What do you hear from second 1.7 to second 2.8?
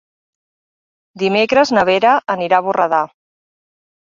na Vera anirà a